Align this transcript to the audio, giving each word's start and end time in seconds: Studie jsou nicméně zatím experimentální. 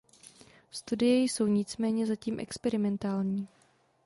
Studie 0.71 1.23
jsou 1.23 1.47
nicméně 1.47 2.05
zatím 2.05 2.39
experimentální. 2.39 3.47